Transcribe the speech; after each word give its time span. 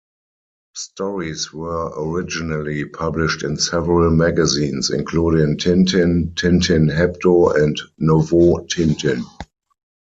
Stories 0.73 1.53
were 1.53 1.91
originally 1.95 2.85
published 2.85 3.43
in 3.43 3.55
several 3.55 4.09
magazines, 4.09 4.89
including 4.89 5.57
"Tintin", 5.59 6.33
"Tintin 6.33 6.89
Hebdo" 6.91 7.55
and 7.55 7.79
"Nouveau 7.99 8.65
Tintin". 8.65 9.21